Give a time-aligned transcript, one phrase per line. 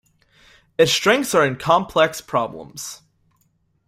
[0.79, 3.03] Its strengths are in complex problems.